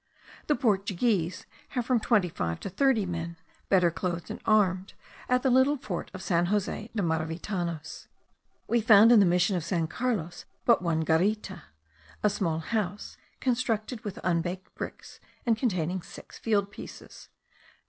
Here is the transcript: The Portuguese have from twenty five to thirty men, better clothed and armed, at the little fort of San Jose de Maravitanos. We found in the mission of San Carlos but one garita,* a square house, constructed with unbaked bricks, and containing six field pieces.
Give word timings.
The 0.47 0.55
Portuguese 0.55 1.45
have 1.77 1.85
from 1.85 1.99
twenty 1.99 2.27
five 2.27 2.59
to 2.61 2.71
thirty 2.71 3.05
men, 3.05 3.37
better 3.69 3.91
clothed 3.91 4.31
and 4.31 4.41
armed, 4.47 4.95
at 5.29 5.43
the 5.43 5.51
little 5.51 5.77
fort 5.77 6.09
of 6.15 6.23
San 6.23 6.47
Jose 6.47 6.89
de 6.95 7.03
Maravitanos. 7.03 8.07
We 8.67 8.81
found 8.81 9.11
in 9.11 9.19
the 9.19 9.27
mission 9.27 9.55
of 9.55 9.63
San 9.63 9.85
Carlos 9.85 10.45
but 10.65 10.81
one 10.81 11.01
garita,* 11.01 11.61
a 12.23 12.31
square 12.31 12.57
house, 12.57 13.17
constructed 13.39 14.03
with 14.03 14.17
unbaked 14.23 14.73
bricks, 14.73 15.19
and 15.45 15.55
containing 15.55 16.01
six 16.01 16.39
field 16.39 16.71
pieces. 16.71 17.29